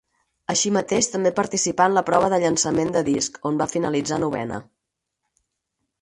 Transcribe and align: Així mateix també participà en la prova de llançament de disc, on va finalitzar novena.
Així 0.53 0.71
mateix 0.77 1.09
també 1.15 1.31
participà 1.39 1.87
en 1.89 1.93
la 1.97 2.03
prova 2.09 2.31
de 2.35 2.41
llançament 2.45 2.91
de 2.97 3.03
disc, 3.13 3.39
on 3.51 3.63
va 3.63 3.71
finalitzar 3.75 4.23
novena. 4.25 4.63